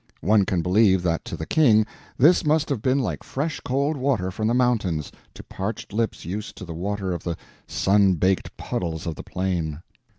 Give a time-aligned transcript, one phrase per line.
[0.21, 1.85] One can believe that to the King
[2.17, 6.55] this must have been like fresh cold water from the mountains to parched lips used
[6.55, 9.83] to the water of the sun baked puddles of the plain.